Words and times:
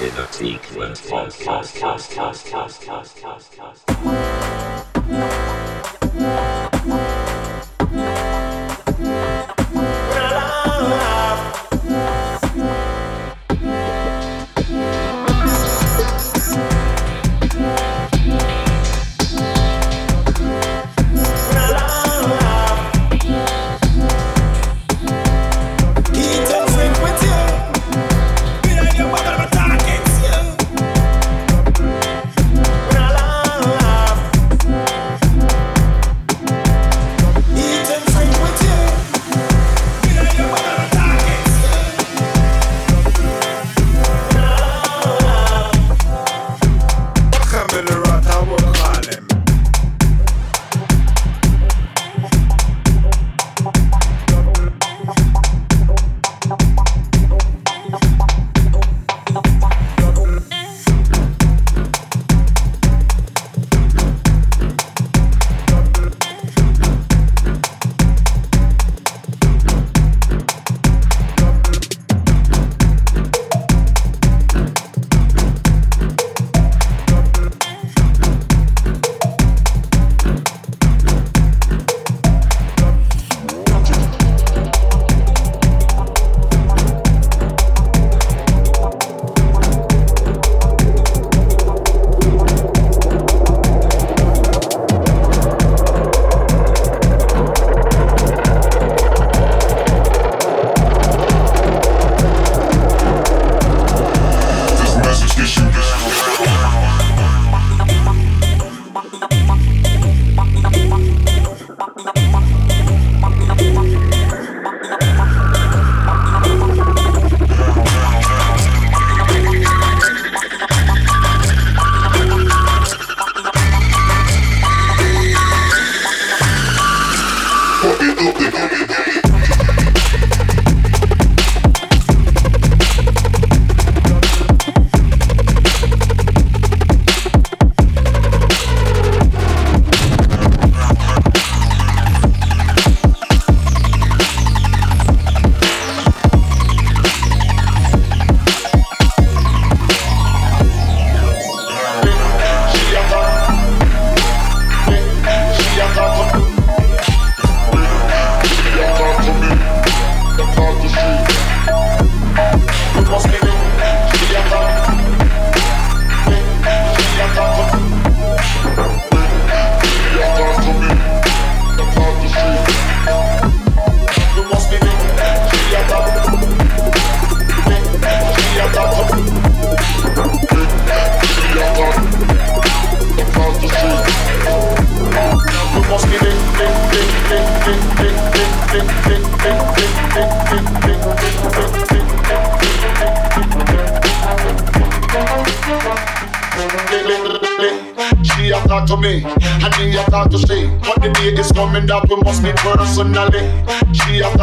in 0.00 0.10
a 0.18 0.32
sequence 0.32 1.00
podcast, 1.10 1.78
podcast, 1.78 2.44
podcast, 2.44 2.80
podcast, 2.84 3.50
podcast. 3.84 4.83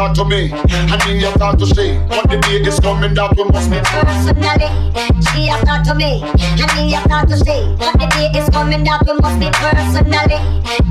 talk 0.02 0.14
to 0.14 0.24
me, 0.24 0.50
and 0.50 1.02
he 1.02 1.24
a 1.24 1.30
talk 1.38 1.56
to 1.58 1.66
she. 1.66 1.94
On 2.10 2.26
the 2.26 2.36
day 2.42 2.58
is 2.66 2.80
coming 2.80 3.14
that 3.14 3.36
we 3.36 3.44
must 3.44 3.70
meet 3.70 3.84
personally. 3.86 4.66
She 5.30 5.46
a 5.46 5.56
talk 5.62 5.84
to 5.86 5.94
me, 5.94 6.22
I 6.26 6.66
need 6.74 6.94
a 6.98 7.00
talk 7.06 7.28
to 7.30 7.36
she. 7.38 7.62
On 7.78 7.94
the 7.94 8.06
day 8.10 8.30
is 8.34 8.48
coming 8.50 8.82
that 8.82 9.06
we 9.06 9.14
must 9.22 9.38
meet 9.38 9.54
personally. 9.54 10.42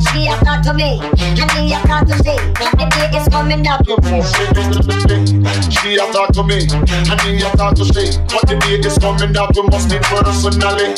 She 0.08 0.32
a 0.32 0.36
talk 0.40 0.64
to 0.64 0.74
me, 0.74 1.04
I 1.04 1.44
need 1.60 1.76
a 1.76 1.80
talk 1.84 2.08
to 2.08 2.16
she. 2.24 2.36
On 2.64 2.72
the 2.80 2.88
day 2.88 3.12
is 3.20 3.28
coming 3.28 3.64
that 3.64 3.84
we 3.84 3.96
must 4.00 4.32
meet 4.40 4.56
personally. 4.56 5.20
She 5.68 6.00
a 6.00 6.06
talk 6.16 6.32
to 6.32 6.44
me, 6.48 6.64
I 6.72 7.16
need 7.26 7.44
a 7.44 7.52
talk 7.60 7.76
to 7.76 7.84
she. 7.84 8.16
On 8.16 8.44
the 8.48 8.56
day 8.64 8.80
is 8.80 8.96
coming 8.96 9.34
that 9.36 9.52
we 9.52 9.62
must 9.68 9.92
meet 9.92 10.04
personally. 10.08 10.96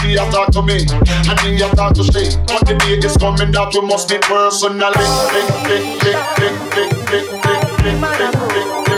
She 0.00 0.16
a 0.16 0.24
talk 0.32 0.48
to 0.56 0.62
me, 0.64 0.88
I 1.28 1.36
need 1.44 1.60
a 1.60 1.68
talk 1.76 1.92
to 1.92 2.04
she. 2.08 2.32
On 2.56 2.64
the 2.64 2.72
day 2.80 2.96
is 3.04 3.16
coming 3.20 3.52
that 3.52 3.68
we 3.74 3.80
must 3.84 4.08
meet 4.08 4.22
personally. 4.22 5.04
Click, 5.28 5.48
click, 5.68 5.84
click, 6.00 6.16
click, 6.72 6.90
click, 7.06 7.42
click. 7.42 7.49
Maracude. 7.82 8.89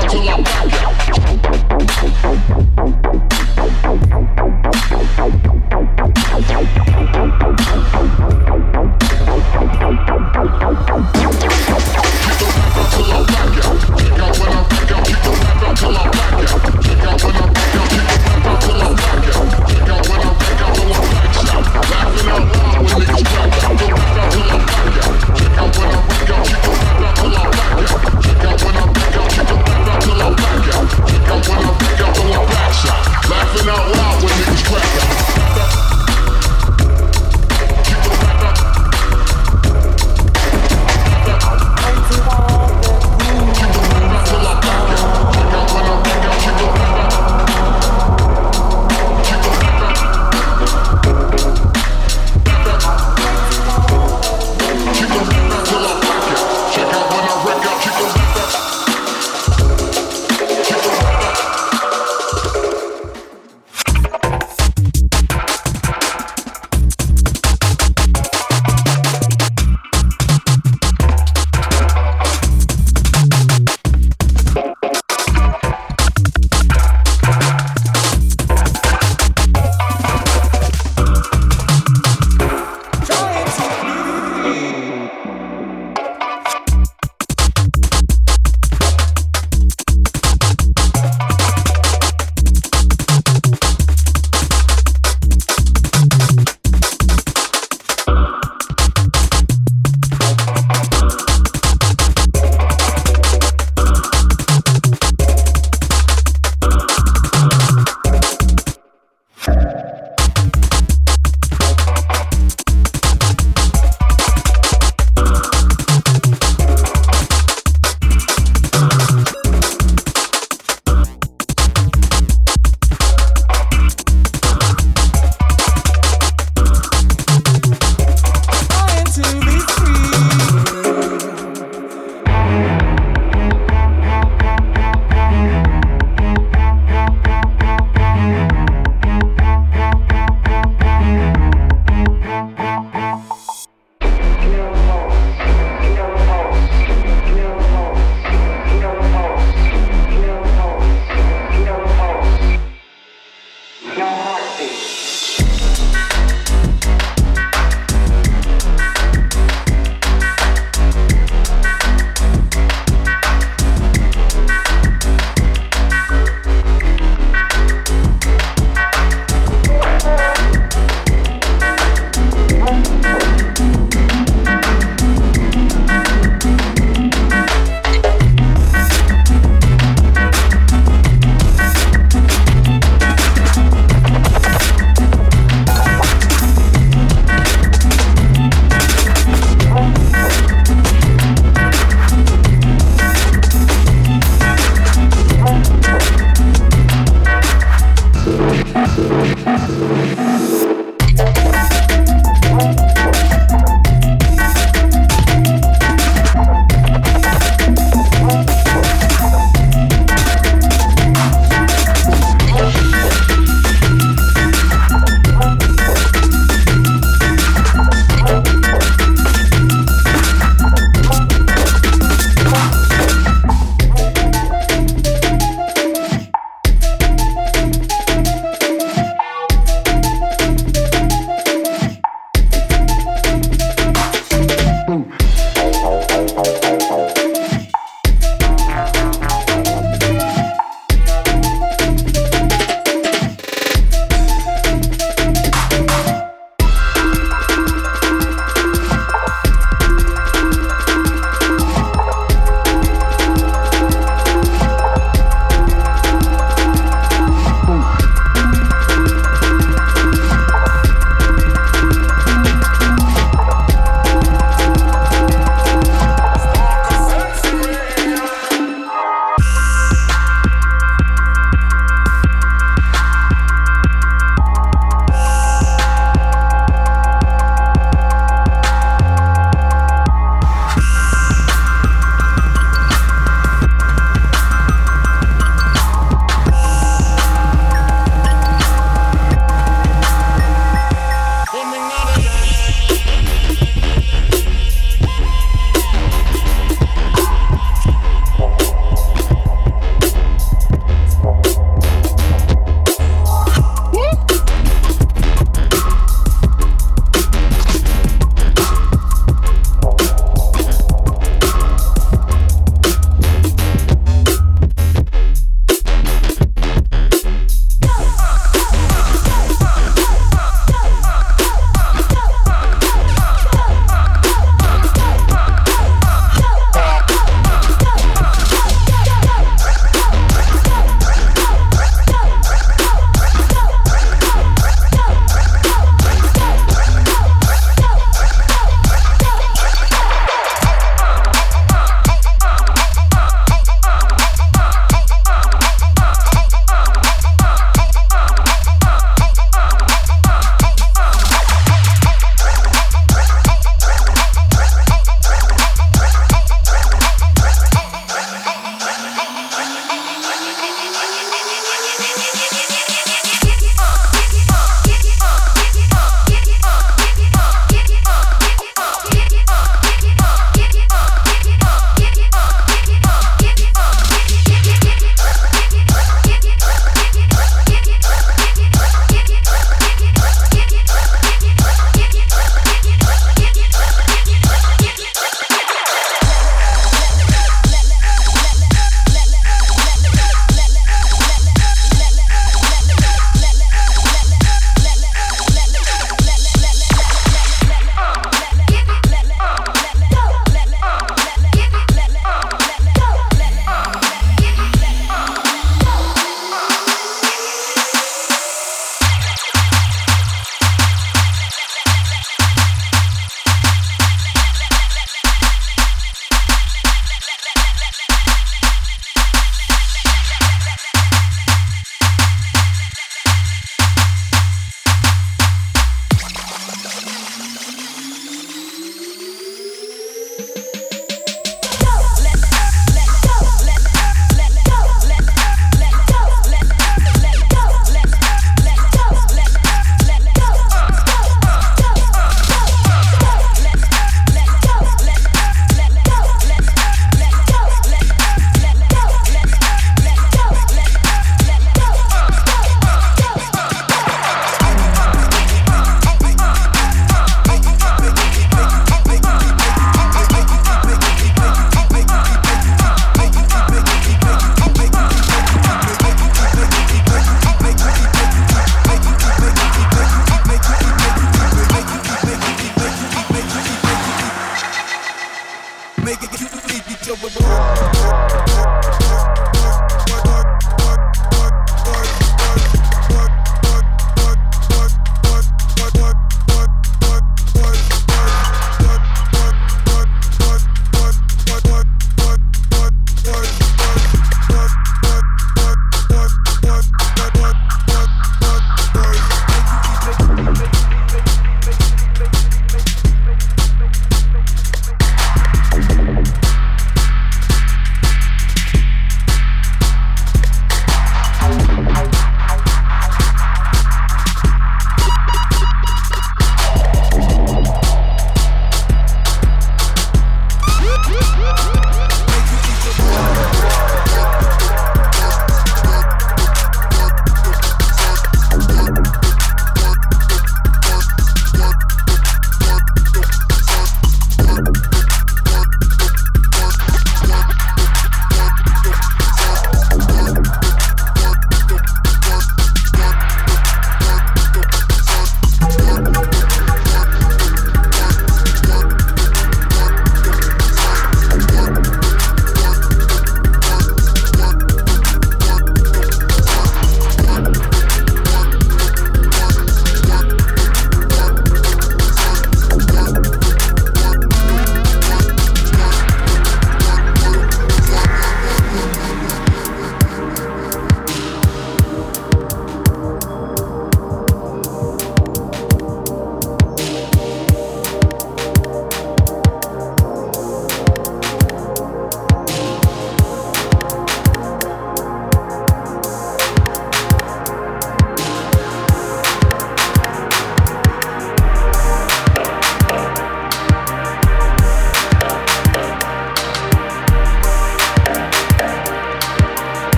All 0.00 0.97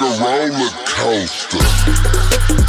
like 0.00 0.20
a 0.20 0.22
roller 0.22 0.70
coaster. 0.84 2.65